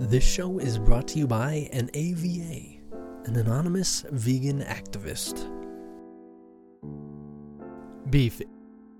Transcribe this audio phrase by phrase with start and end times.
[0.00, 2.78] This show is brought to you by an AVA,
[3.24, 5.50] an anonymous vegan activist.
[8.08, 8.40] Beef.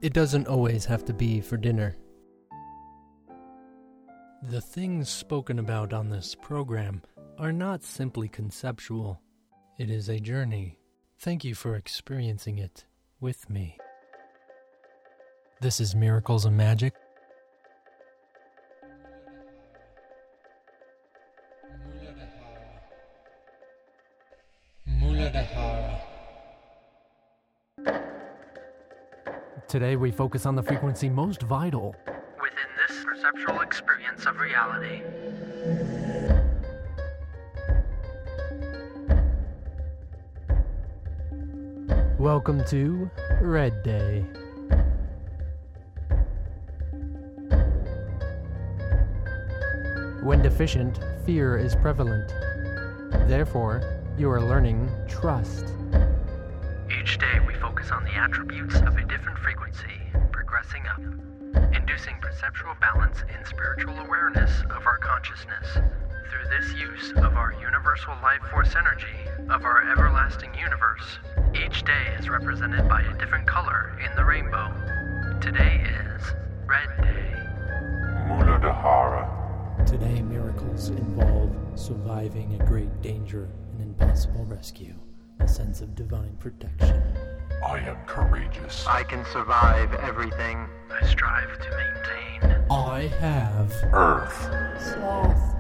[0.03, 1.95] It doesn't always have to be for dinner.
[4.51, 7.03] The things spoken about on this program
[7.39, 9.20] are not simply conceptual.
[9.78, 10.80] It is a journey.
[11.20, 12.87] Thank you for experiencing it
[13.20, 13.78] with me.
[15.61, 16.95] This is Miracles and Magic.
[29.66, 31.97] Today we focus on the frequency most vital
[32.41, 35.02] within this perceptual experience of reality.
[42.19, 43.10] Welcome to
[43.41, 44.25] Red Day.
[50.22, 52.32] When deficient, fear is prevalent.
[53.28, 55.72] Therefore, you are learning trust.
[56.91, 60.00] Each day we focus on the attributes of a different frequency,
[60.33, 60.98] progressing up,
[61.72, 65.69] inducing perceptual balance and spiritual awareness of our consciousness.
[65.72, 69.06] Through this use of our universal life force energy,
[69.50, 71.20] of our everlasting universe,
[71.55, 74.75] each day is represented by a different color in the rainbow.
[75.41, 76.22] Today is
[76.66, 77.34] Red Day.
[78.27, 79.86] Muladhara.
[79.86, 83.58] Today, miracles involve surviving a great danger, an
[84.00, 84.94] impossible rescue,
[85.41, 87.02] a sense of divine protection.
[87.66, 88.84] I am courageous.
[88.86, 90.66] I can survive everything.
[90.91, 94.50] I strive to maintain I have Earth.
[94.81, 95.54] Sloth.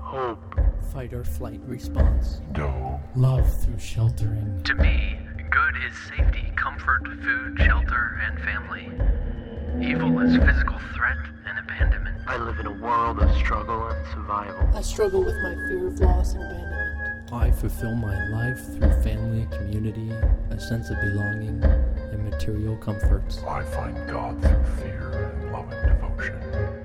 [0.00, 0.54] Hope.
[0.92, 3.00] fight or flight response, Doe.
[3.16, 5.18] love through sheltering, To me,
[5.50, 9.86] good is safety, comfort, food, shelter, and family.
[9.86, 11.16] Evil is physical threat
[11.46, 12.16] and abandonment.
[12.26, 14.68] I live in a world of struggle and survival.
[14.76, 16.91] I struggle with my fear of loss and abandonment.
[17.32, 20.10] I fulfill my life through family, community,
[20.50, 23.42] a sense of belonging, and material comforts.
[23.44, 26.38] I find God through fear and love and devotion.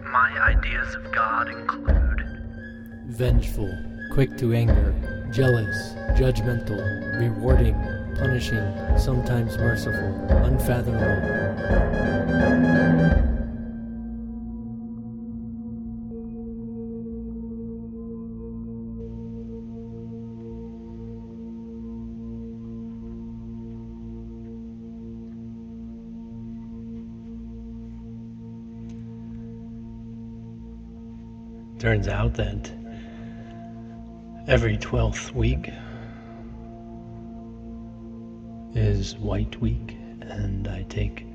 [0.10, 2.24] My ideas of God include
[3.08, 3.78] Vengeful,
[4.14, 4.96] quick to anger,
[5.34, 6.80] jealous, judgmental,
[7.20, 7.76] rewarding,
[8.16, 10.14] punishing, sometimes merciful,
[10.46, 11.58] unfathomable.
[31.88, 32.70] Turns out that
[34.46, 35.72] every 12th week
[38.76, 41.26] is White Week, and I take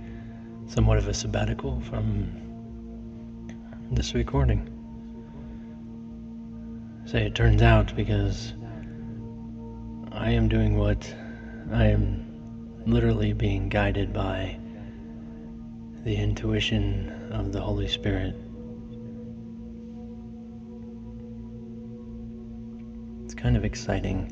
[0.66, 2.30] somewhat of a sabbatical from
[3.92, 4.68] this recording.
[7.06, 8.52] Say it turns out because
[10.12, 11.16] I am doing what
[11.72, 12.26] I am
[12.84, 14.58] literally being guided by
[16.04, 18.36] the intuition of the Holy Spirit.
[23.42, 24.28] Kind of exciting.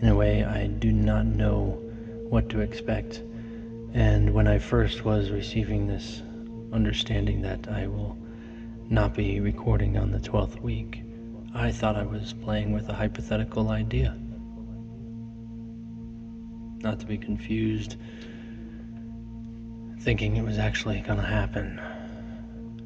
[0.00, 1.80] In a way, I do not know
[2.28, 3.20] what to expect.
[3.92, 6.22] And when I first was receiving this
[6.72, 8.16] understanding that I will
[8.88, 11.02] not be recording on the 12th week,
[11.52, 14.16] I thought I was playing with a hypothetical idea.
[16.80, 17.96] Not to be confused,
[19.98, 21.80] thinking it was actually going to happen.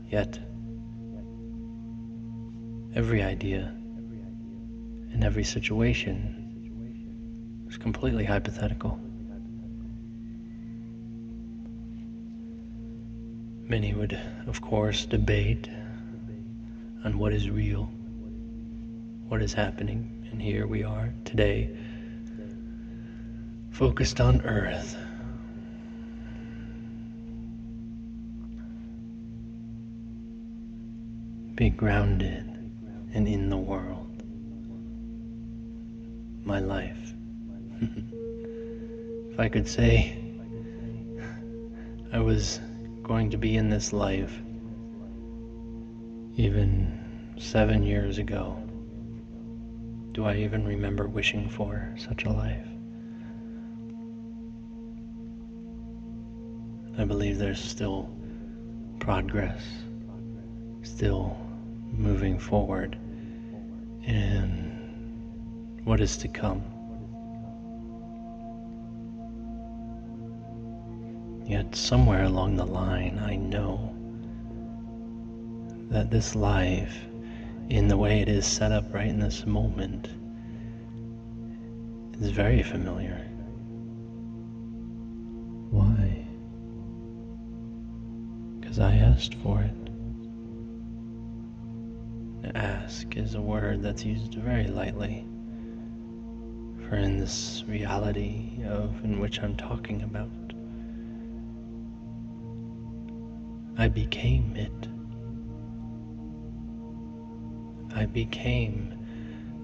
[0.08, 0.38] Yet,
[2.94, 3.74] every idea
[5.14, 8.98] in every situation was completely hypothetical.
[13.68, 15.68] Many would, of course, debate
[17.04, 17.84] on what is real,
[19.28, 21.70] what is happening, and here we are today,
[23.70, 24.96] focused on Earth.
[31.54, 32.44] Be grounded
[33.14, 34.11] and in the world.
[36.44, 37.14] My life.
[37.80, 40.18] if I could say
[42.12, 42.60] I was
[43.02, 44.40] going to be in this life
[46.36, 46.98] even
[47.38, 48.56] seven years ago,
[50.12, 52.66] do I even remember wishing for such a life?
[56.98, 58.10] I believe there's still
[59.00, 59.62] progress,
[60.82, 61.36] still
[61.90, 62.98] moving forward
[64.04, 64.61] in
[65.84, 66.62] what is to come.
[71.44, 73.94] Yet, somewhere along the line, I know
[75.90, 76.96] that this life,
[77.68, 80.08] in the way it is set up right in this moment,
[82.20, 83.18] is very familiar.
[85.70, 86.26] Why?
[88.60, 89.74] Because I asked for it.
[92.54, 95.26] Ask is a word that's used very lightly.
[96.92, 100.28] For in this reality of in which I'm talking about,
[103.78, 104.88] I became it.
[107.96, 108.92] I became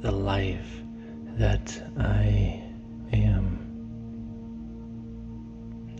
[0.00, 0.80] the life
[1.36, 2.64] that I
[3.12, 3.58] am.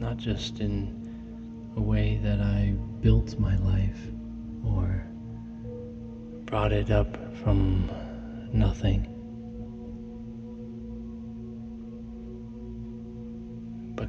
[0.01, 4.01] Not just in a way that I built my life
[4.65, 5.07] or
[6.47, 7.91] brought it up from
[8.51, 9.18] nothing.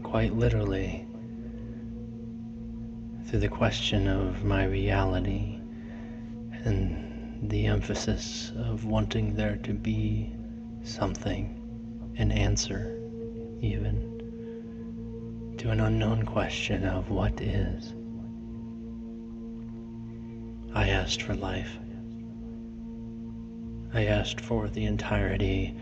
[0.04, 1.06] Quite literally,
[3.26, 5.60] through the question of my reality
[6.66, 10.32] and the emphasis of wanting there to be
[10.84, 11.56] something,
[12.18, 13.00] an answer,
[13.62, 17.94] even, to an unknown question of what is.
[20.74, 21.78] I asked for life.
[23.94, 25.76] I asked for the entirety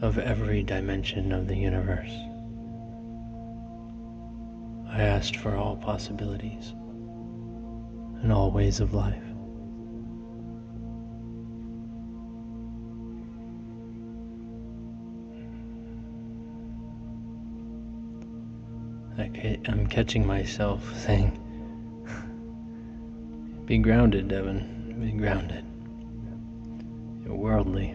[0.00, 2.12] of every dimension of the universe.
[4.90, 6.74] I asked for all possibilities
[8.22, 9.22] and all ways of life.
[19.68, 21.38] I'm catching myself saying,
[23.66, 25.00] Be grounded, Devan.
[25.00, 25.64] Be grounded.
[27.24, 27.94] You're worldly.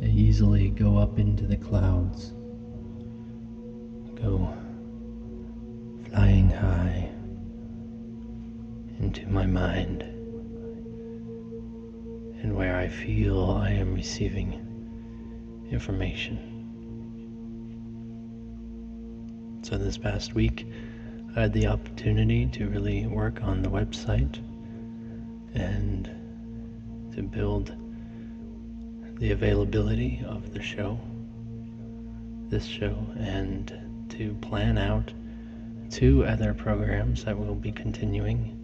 [0.00, 2.32] They easily go up into the clouds,
[4.20, 4.54] go
[9.00, 10.02] into my mind,
[12.42, 14.52] and where I feel I am receiving
[15.70, 16.38] information.
[19.62, 20.66] So, this past week,
[21.34, 24.38] I had the opportunity to really work on the website
[25.54, 26.10] and
[27.14, 27.74] to build
[29.18, 31.00] the availability of the show,
[32.48, 33.72] this show, and
[34.10, 35.12] to plan out
[35.90, 38.56] two other programs that will be continuing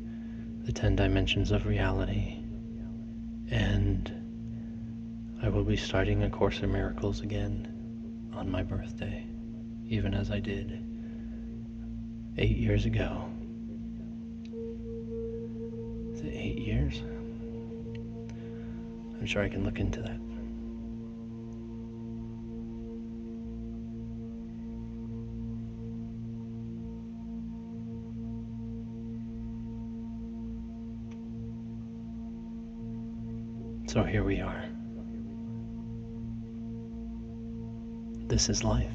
[0.65, 2.37] the 10 dimensions of reality.
[3.51, 4.13] And
[5.43, 7.69] I will be starting A Course in Miracles again
[8.33, 9.27] on my birthday,
[9.89, 10.83] even as I did
[12.39, 13.29] eight years ago.
[16.13, 17.03] Is it eight years?
[19.19, 20.21] I'm sure I can look into that.
[33.97, 34.63] So here we are.
[38.29, 38.93] This is life.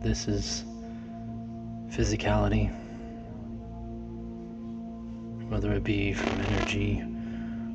[0.00, 0.62] This is
[1.88, 2.70] physicality,
[5.48, 6.98] whether it be from energy,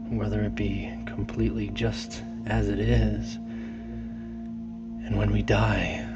[0.09, 3.35] whether it be completely just as it is.
[3.35, 6.07] And when we die,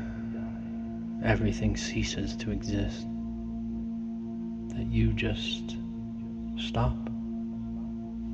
[1.26, 3.06] everything ceases to exist.
[4.78, 5.76] That you just
[6.58, 7.10] stop.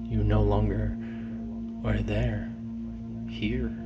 [0.10, 0.98] You no longer
[1.84, 2.54] are there,
[3.28, 3.78] here.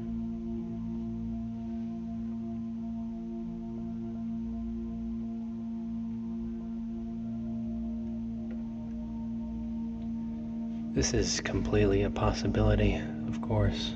[10.94, 13.94] This is completely a possibility, of course.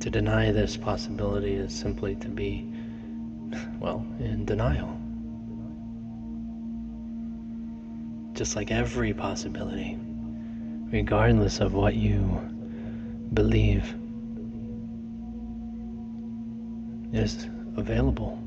[0.00, 2.66] To deny this possibility is simply to be,
[3.78, 4.99] well, in denial.
[8.40, 9.98] Just like every possibility,
[10.90, 12.40] regardless of what you
[13.34, 13.94] believe,
[17.12, 18.42] is available.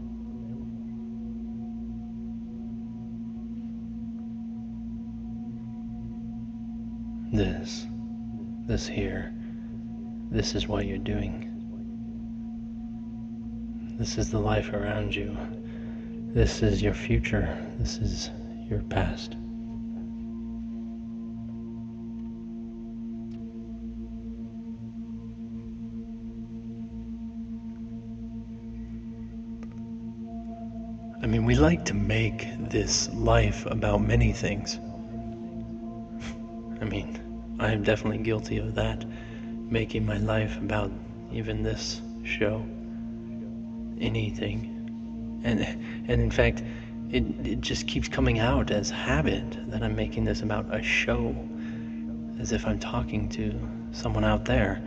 [7.31, 7.85] This,
[8.65, 9.31] this here,
[10.31, 11.51] this is what you're doing.
[13.99, 15.37] This is the life around you.
[16.33, 17.55] This is your future.
[17.77, 18.31] This is
[18.67, 19.35] your past.
[31.33, 34.75] Mean, we like to make this life about many things.
[36.79, 39.03] I mean, I am definitely guilty of that,
[39.71, 40.91] making my life about
[41.31, 42.63] even this show,
[43.99, 45.41] anything.
[45.43, 45.61] And
[46.07, 46.61] and in fact,
[47.09, 51.35] it it just keeps coming out as habit that I'm making this about a show,
[52.39, 53.59] as if I'm talking to
[53.91, 54.83] someone out there.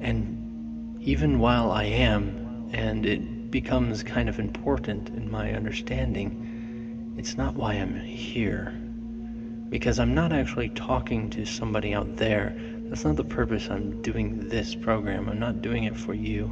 [0.00, 7.36] And even while I am, and it becomes kind of important in my understanding, it's
[7.36, 8.72] not why I'm here.
[9.68, 12.54] Because I'm not actually talking to somebody out there.
[12.88, 15.28] That's not the purpose I'm doing this program.
[15.28, 16.46] I'm not doing it for you.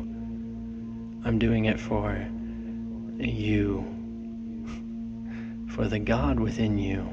[1.25, 2.26] I'm doing it for
[3.19, 3.85] you.
[5.69, 7.09] For the God within you.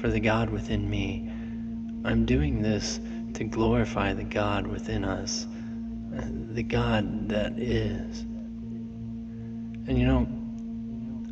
[0.00, 1.30] For the God within me.
[2.04, 3.00] I'm doing this
[3.34, 5.46] to glorify the God within us.
[6.10, 8.24] The God that is.
[9.88, 10.28] And you know,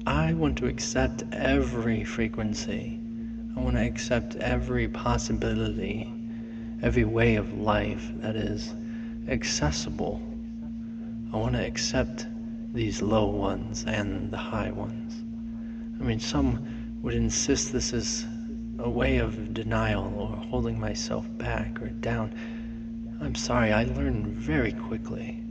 [0.06, 2.98] I want to accept every frequency.
[3.54, 6.10] I want to accept every possibility,
[6.80, 8.74] every way of life that is
[9.28, 10.22] accessible.
[11.34, 12.28] I want to accept
[12.72, 15.22] these low ones and the high ones.
[16.00, 16.66] I mean, some
[17.02, 18.24] would insist this is
[18.78, 22.32] a way of denial or holding myself back or down.
[23.20, 25.42] I'm sorry, I learn very quickly.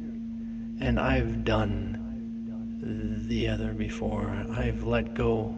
[0.79, 2.04] And I've done
[2.85, 4.45] the other before.
[4.51, 5.55] I've let go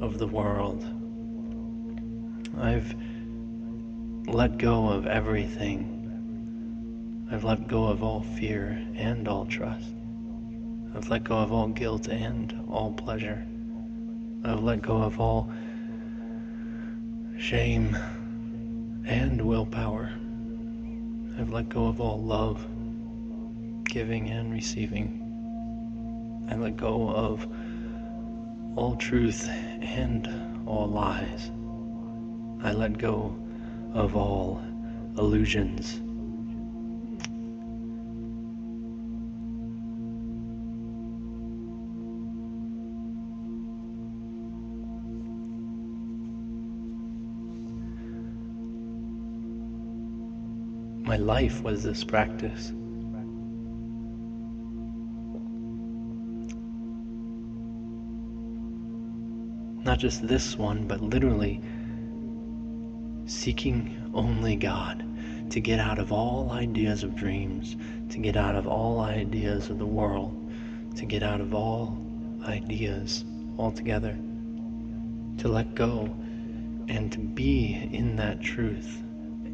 [0.00, 0.84] of the world.
[2.58, 2.94] I've
[4.26, 5.94] let go of everything.
[7.30, 9.88] I've let go of all fear and all trust.
[10.94, 13.46] I've let go of all guilt and all pleasure.
[14.44, 15.50] I've let go of all
[17.38, 17.96] shame
[19.06, 20.12] and willpower.
[21.38, 22.66] I've let go of all love,
[23.84, 25.27] giving and receiving.
[26.50, 27.46] I let go of
[28.76, 29.48] all truth
[29.82, 30.28] and
[30.66, 31.50] all lies.
[32.62, 33.36] I let go
[33.92, 34.62] of all
[35.18, 36.00] illusions.
[51.06, 52.72] My life was this practice.
[59.98, 61.60] Not just this one, but literally
[63.26, 65.04] seeking only God
[65.50, 67.74] to get out of all ideas of dreams,
[68.10, 70.52] to get out of all ideas of the world,
[70.94, 72.00] to get out of all
[72.44, 73.24] ideas
[73.58, 74.16] altogether,
[75.38, 76.04] to let go
[76.86, 79.02] and to be in that truth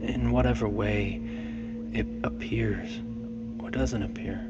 [0.02, 1.22] in whatever way
[1.94, 3.00] it appears
[3.60, 4.40] or doesn't appear.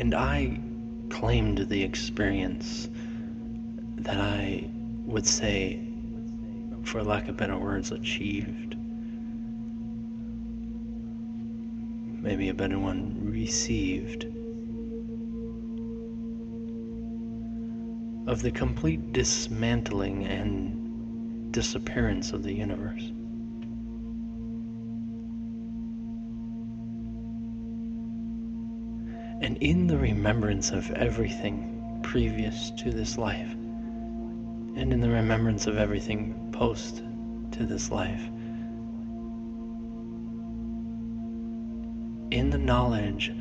[0.00, 0.60] And I
[1.10, 2.88] claimed the experience
[3.96, 4.68] that I
[5.04, 5.80] would say,
[6.84, 8.76] for lack of better words, achieved.
[12.22, 14.24] Maybe a better one, received.
[18.28, 23.12] Of the complete dismantling and disappearance of the universe.
[29.60, 36.50] In the remembrance of everything previous to this life, and in the remembrance of everything
[36.52, 37.02] post
[37.52, 38.20] to this life.
[42.30, 43.32] In the knowledge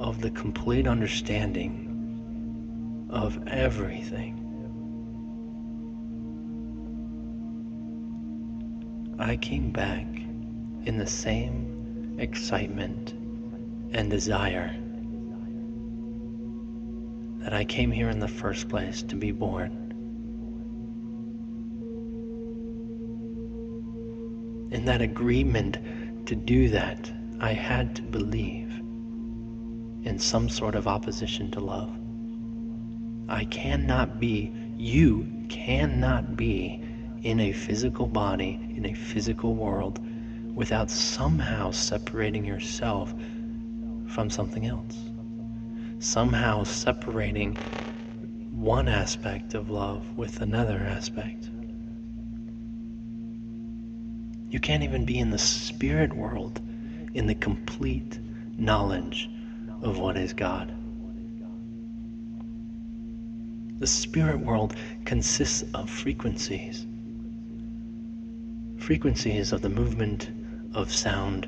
[0.00, 4.42] of the complete understanding of everything.
[9.16, 10.06] I came back
[10.86, 13.14] in the same excitement
[13.92, 14.74] and desire
[17.46, 19.70] that I came here in the first place to be born.
[24.72, 25.78] In that agreement
[26.26, 28.72] to do that, I had to believe
[30.02, 31.96] in some sort of opposition to love.
[33.28, 36.82] I cannot be, you cannot be
[37.22, 40.00] in a physical body, in a physical world,
[40.52, 43.14] without somehow separating yourself
[44.08, 44.96] from something else
[45.98, 47.54] somehow separating
[48.52, 51.50] one aspect of love with another aspect.
[54.50, 56.60] You can't even be in the spirit world
[57.14, 58.18] in the complete
[58.58, 59.30] knowledge
[59.82, 60.72] of what is God.
[63.78, 64.74] The spirit world
[65.04, 66.86] consists of frequencies.
[68.78, 70.30] Frequencies of the movement
[70.72, 71.46] of sound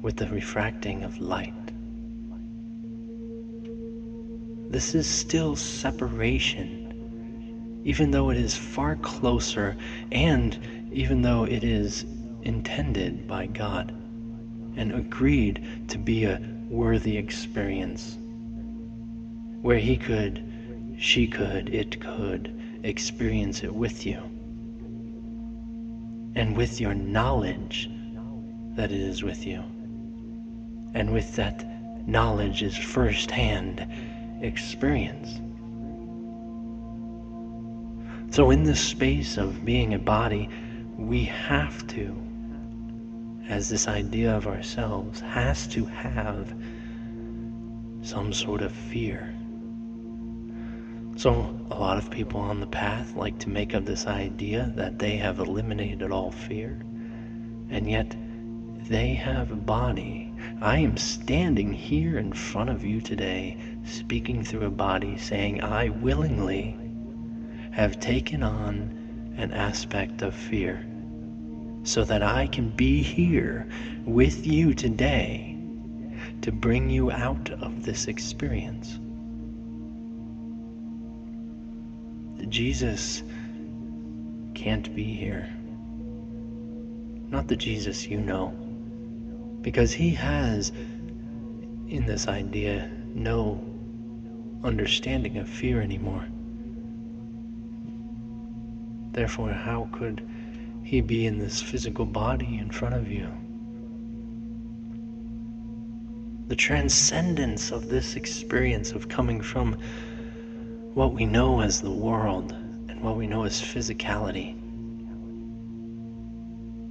[0.00, 1.61] with the refracting of light.
[4.72, 9.76] This is still separation, even though it is far closer
[10.10, 10.58] and
[10.90, 12.06] even though it is
[12.40, 13.90] intended by God
[14.74, 18.16] and agreed to be a worthy experience.
[19.60, 20.42] Where He could,
[20.98, 24.22] she could, it could experience it with you.
[26.34, 27.90] And with your knowledge
[28.76, 29.62] that it is with you.
[30.94, 33.86] And with that knowledge is firsthand
[34.42, 35.40] experience.
[38.30, 40.48] So, in this space of being a body,
[40.96, 42.16] we have to,
[43.48, 46.54] as this idea of ourselves has to have
[48.02, 49.34] some sort of fear.
[51.16, 51.30] So,
[51.70, 55.16] a lot of people on the path like to make of this idea that they
[55.18, 56.80] have eliminated all fear,
[57.68, 58.16] and yet
[58.88, 60.32] they have a body.
[60.60, 65.88] I am standing here in front of you today, speaking through a body, saying, I
[65.88, 66.78] willingly
[67.72, 70.86] have taken on an aspect of fear
[71.84, 73.66] so that I can be here
[74.04, 75.58] with you today
[76.42, 78.98] to bring you out of this experience.
[82.48, 83.22] Jesus
[84.54, 85.48] can't be here.
[87.30, 88.50] Not the Jesus you know.
[89.62, 90.70] Because he has,
[91.88, 93.71] in this idea, no
[94.64, 96.26] understanding of fear anymore.
[99.12, 100.26] Therefore, how could
[100.82, 103.28] he be in this physical body in front of you?
[106.48, 109.76] The transcendence of this experience of coming from
[110.94, 114.56] what we know as the world and what we know as physicality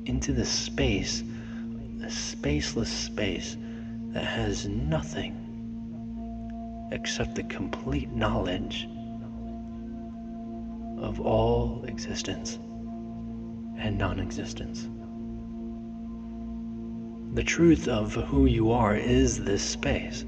[0.08, 1.22] into the space,
[2.02, 3.56] a spaceless space
[4.14, 5.41] that has nothing
[6.92, 8.88] except the complete knowledge
[10.98, 12.60] of all existence
[13.78, 14.88] and non existence.
[17.34, 20.26] The truth of who you are is this space,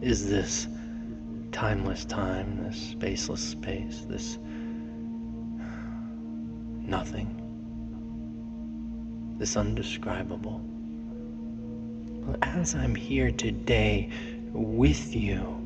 [0.00, 0.66] is this
[1.52, 4.38] timeless time, this spaceless space, this
[6.80, 7.38] nothing,
[9.38, 10.60] this undescribable.
[12.24, 14.08] Well, as I'm here today
[14.52, 15.61] with you,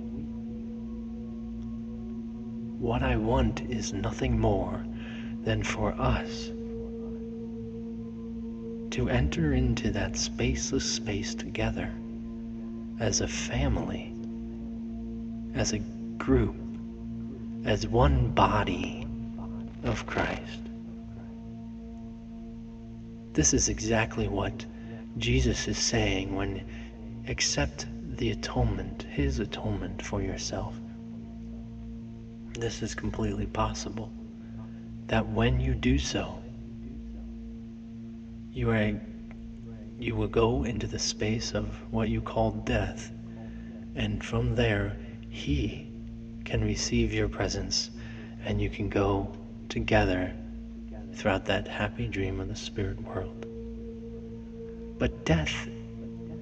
[2.78, 4.84] what I want is nothing more
[5.44, 6.48] than for us
[8.90, 11.90] to enter into that spaceless space together
[12.98, 14.14] as a family,
[15.54, 15.78] as a
[16.18, 16.56] group,
[17.64, 19.06] as one body
[19.84, 20.60] of Christ.
[23.32, 24.64] This is exactly what
[25.18, 26.64] Jesus is saying when
[27.28, 27.86] accept
[28.16, 30.74] the atonement, his atonement for yourself.
[32.58, 34.10] This is completely possible.
[35.08, 36.38] That when you do so,
[38.50, 38.98] you are
[39.98, 43.12] you will go into the space of what you call death,
[43.94, 44.96] and from there
[45.28, 45.90] he
[46.44, 47.90] can receive your presence
[48.44, 49.30] and you can go
[49.68, 50.32] together
[51.12, 53.44] throughout that happy dream of the spirit world.
[54.98, 55.68] But death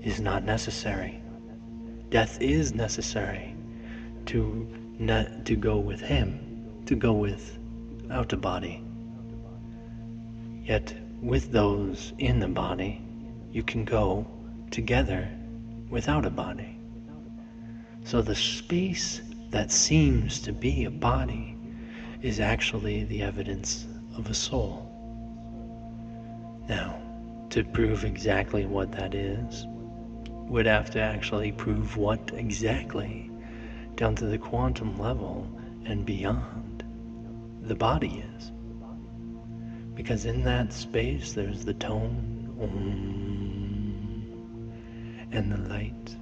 [0.03, 1.21] is not necessary.
[2.11, 3.57] Death is necessary
[4.27, 7.59] to not to go with him, to go with
[8.11, 8.83] out a body.
[10.63, 13.03] Yet with those in the body,
[13.51, 14.27] you can go
[14.71, 15.29] together
[15.89, 16.79] without a body.
[18.05, 21.57] So the space that seems to be a body
[22.23, 24.91] is actually the evidence of a soul.
[26.69, 26.97] Now,
[27.51, 29.67] to prove exactly what that is,
[30.49, 33.31] would have to actually prove what exactly,
[33.97, 35.47] down to the quantum level
[35.85, 36.83] and beyond,
[37.63, 38.53] the body is.
[39.95, 44.25] Because in that space, there's the tone um,
[45.31, 46.17] and the light,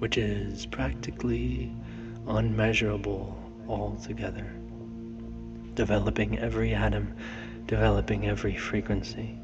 [0.00, 1.72] which is practically
[2.26, 4.52] unmeasurable altogether,
[5.74, 7.14] developing every atom,
[7.66, 9.38] developing every frequency,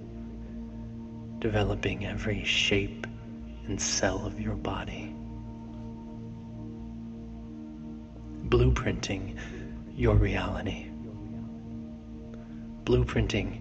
[1.38, 3.06] developing every shape
[3.70, 5.14] and cell of your body.
[8.48, 9.36] Blueprinting
[9.94, 10.86] your reality.
[12.82, 13.60] Blueprinting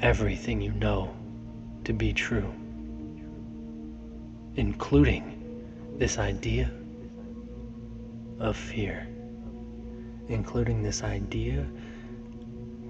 [0.00, 1.14] everything you know
[1.84, 2.50] to be true,
[4.56, 5.22] including
[5.98, 6.70] this idea
[8.40, 9.06] of fear,
[10.28, 11.66] including this idea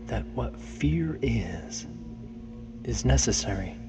[0.06, 1.88] that what fear is,
[2.84, 3.81] is necessary.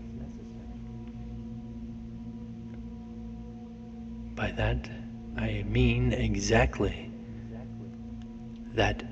[4.36, 4.90] By that,
[5.38, 7.12] I mean exactly
[8.74, 9.04] that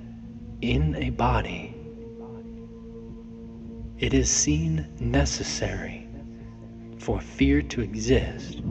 [0.61, 1.75] in a body,
[3.99, 6.07] it is seen necessary
[6.97, 8.61] for fear to exist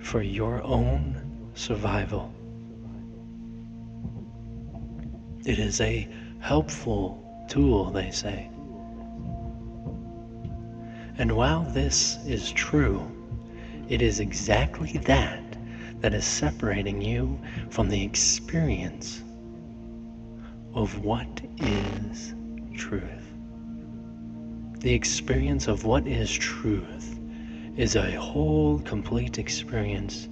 [0.00, 2.32] for your own survival.
[5.46, 6.08] It is a
[6.40, 8.50] helpful tool, they say.
[11.16, 13.10] And while this is true,
[13.88, 15.43] it is exactly that
[16.04, 17.40] that is separating you
[17.70, 19.22] from the experience
[20.74, 22.34] of what is
[22.76, 23.32] truth.
[24.80, 27.18] The experience of what is truth
[27.78, 30.28] is a whole, complete experience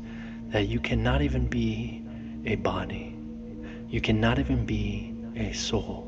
[0.49, 2.05] that you cannot even be
[2.45, 3.17] a body.
[3.89, 6.07] You cannot even be a soul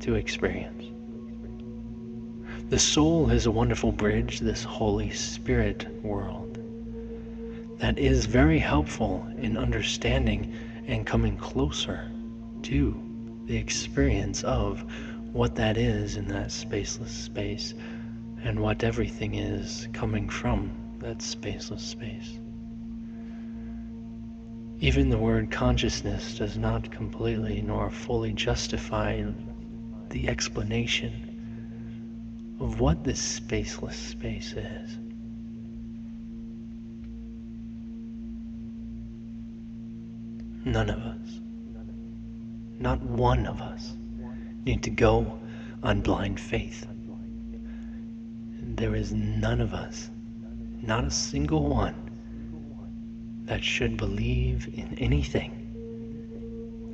[0.00, 0.84] to experience.
[2.68, 6.43] The soul is a wonderful bridge, this Holy Spirit world,
[7.78, 10.54] that is very helpful in understanding
[10.86, 12.10] and coming closer
[12.62, 13.00] to
[13.46, 14.84] the experience of
[15.32, 17.74] what that is in that spaceless space
[18.42, 22.38] and what everything is coming from that spaceless space.
[24.80, 29.24] Even the word consciousness does not completely nor fully justify
[30.10, 34.98] the explanation of what this spaceless space is.
[40.64, 41.40] None of us,
[42.78, 43.94] not one of us,
[44.64, 45.38] need to go
[45.82, 46.86] on blind faith.
[48.60, 50.10] There is none of us,
[50.80, 51.94] not a single one,
[53.44, 55.52] that should believe in anything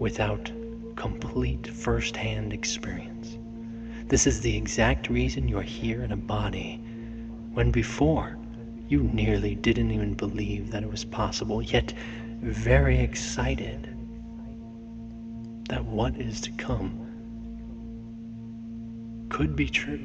[0.00, 0.50] without
[0.96, 3.38] complete first hand experience.
[4.08, 6.82] This is the exact reason you're here in a body
[7.52, 8.36] when before
[8.88, 11.94] you nearly didn't even believe that it was possible, yet
[12.40, 13.88] very excited
[15.68, 17.06] that what is to come
[19.28, 20.04] could be true.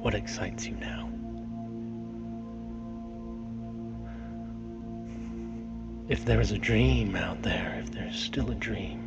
[0.00, 1.08] What excites you now?
[6.08, 9.02] If there is a dream out there, if there's still a dream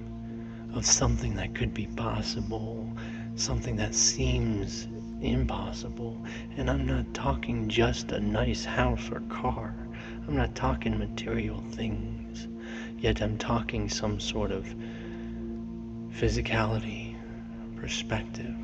[0.74, 2.92] of something that could be possible,
[3.40, 4.90] something that seems
[5.22, 6.22] impossible,
[6.58, 9.74] and I'm not talking just a nice house or car,
[10.28, 12.50] I'm not talking material things,
[12.98, 14.66] yet I'm talking some sort of
[16.12, 17.16] physicality,
[17.78, 18.56] perspective.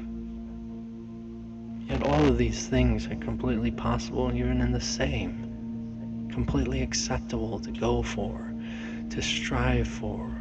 [1.87, 7.71] Yet all of these things are completely possible even in the same, completely acceptable to
[7.71, 8.53] go for,
[9.09, 10.35] to strive for.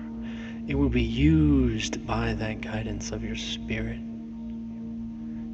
[0.66, 4.00] It will be used by that guidance of your spirit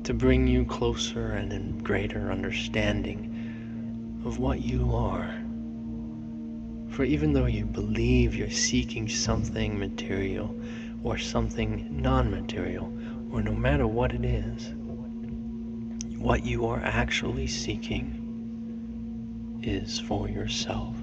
[0.05, 5.35] to bring you closer and in greater understanding of what you are.
[6.91, 10.55] For even though you believe you're seeking something material
[11.03, 12.93] or something non material,
[13.33, 14.73] or no matter what it is,
[16.19, 18.17] what you are actually seeking
[19.63, 20.97] is for yourself.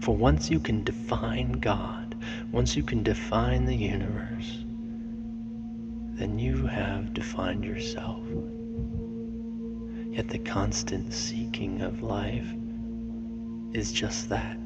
[0.00, 2.14] For once you can define God,
[2.52, 4.63] once you can define the universe,
[6.14, 8.22] then you have defined yourself.
[10.10, 12.46] Yet the constant seeking of life
[13.72, 14.56] is just that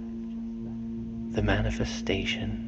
[1.31, 2.65] the manifestation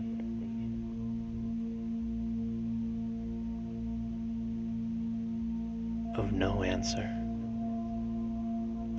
[6.17, 7.11] of no answer,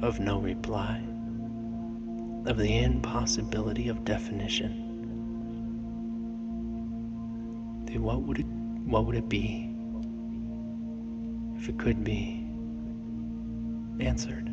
[0.04, 1.02] of no reply,
[2.46, 4.90] of the impossibility of definition.
[7.94, 8.46] What would it
[8.86, 9.71] what would it be
[11.62, 12.44] if it could be
[14.00, 14.50] answered?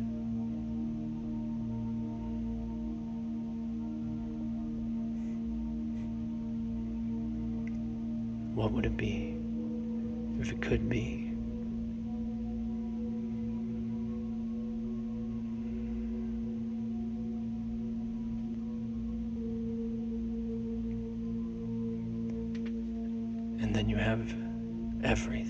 [8.53, 9.35] What would it be
[10.39, 11.25] if it could be?
[23.61, 24.31] And then you have
[25.03, 25.48] everything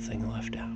[0.00, 0.70] nothing left out.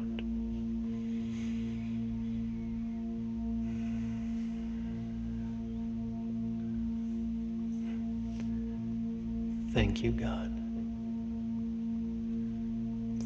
[9.73, 10.53] Thank you, God.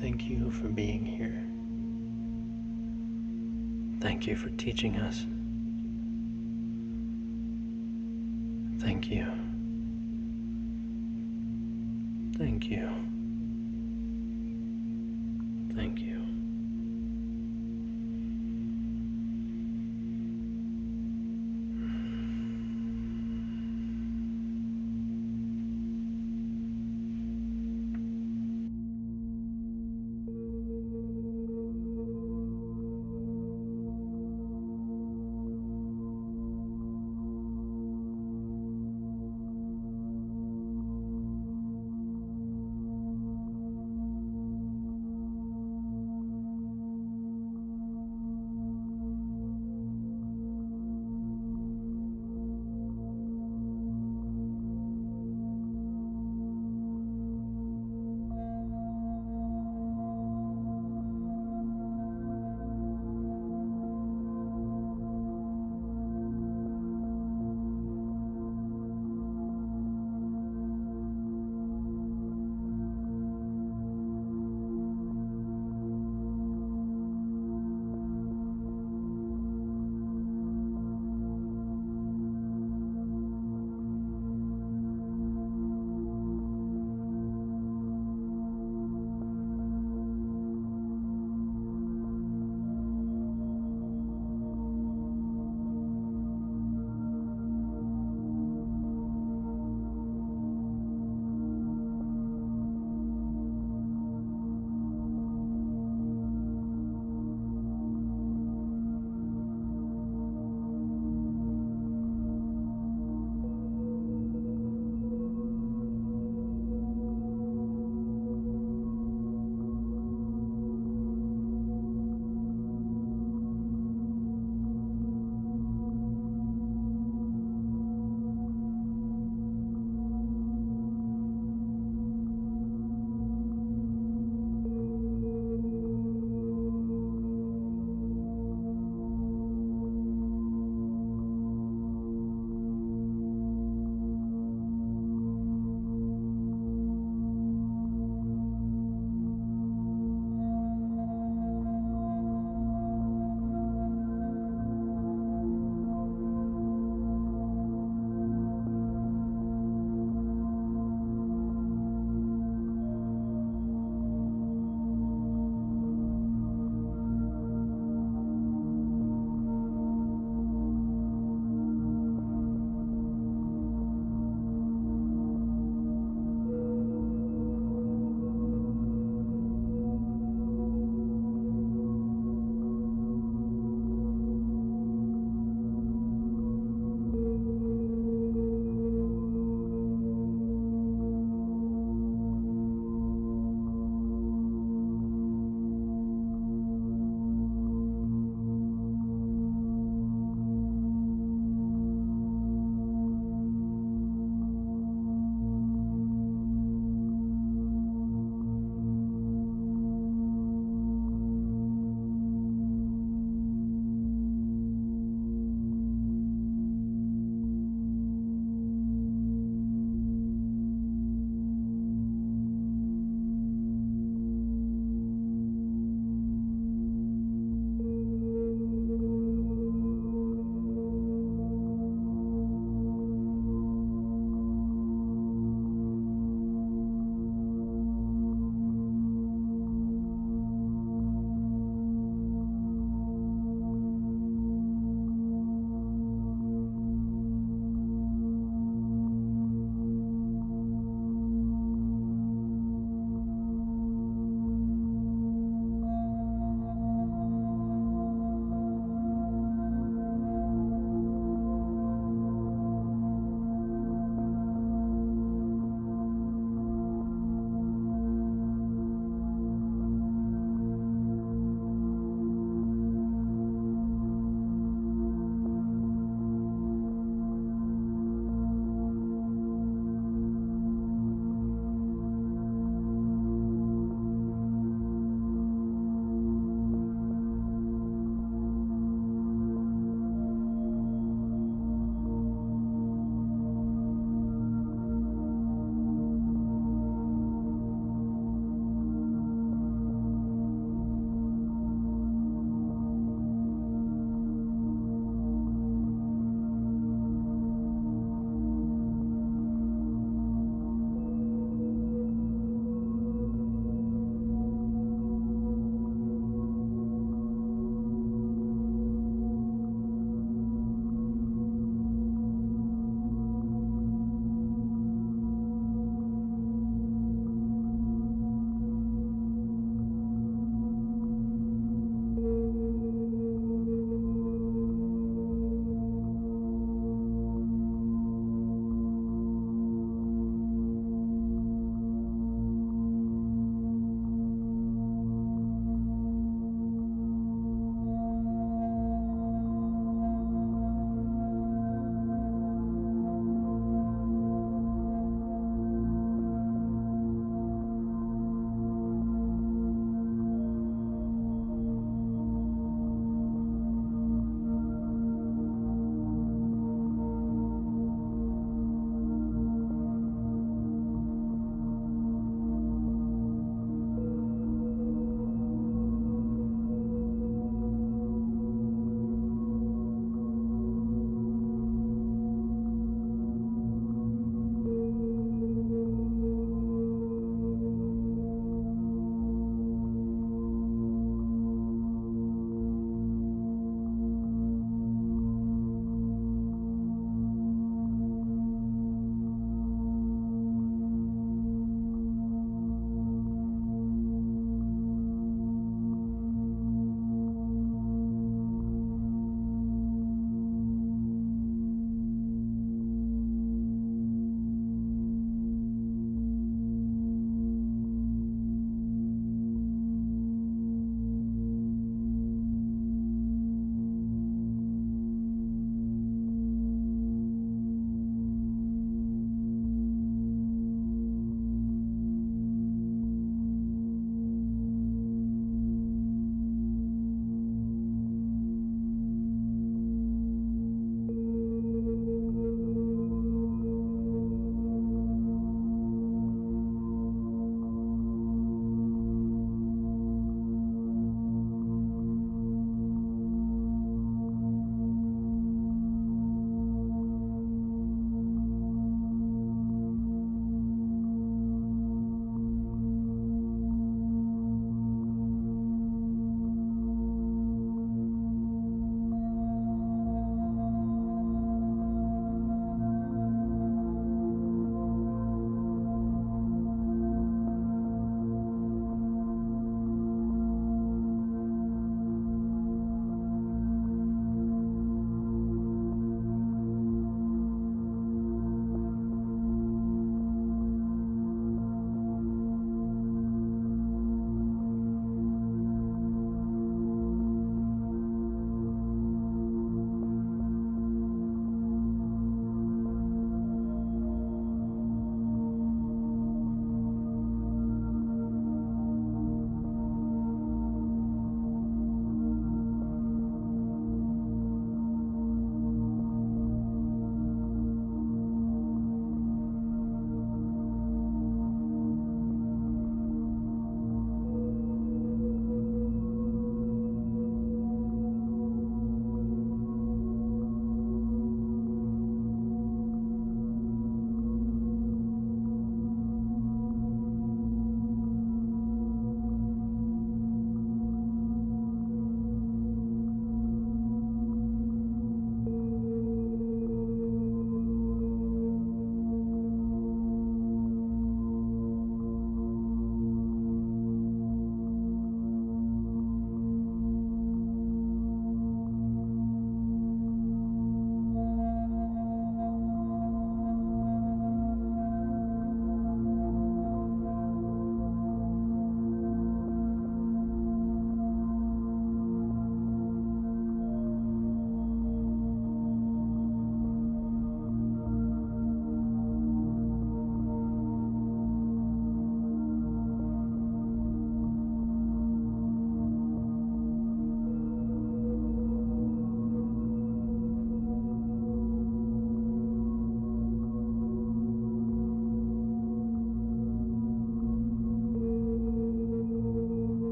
[0.00, 1.40] Thank you for being here.
[4.00, 5.24] Thank you for teaching us.
[8.80, 9.24] Thank you.
[12.36, 12.70] Thank you.
[12.70, 13.03] Thank you.